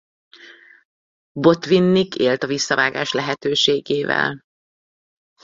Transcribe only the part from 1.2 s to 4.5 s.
Botvinnik élt a visszavágás lehetőségével.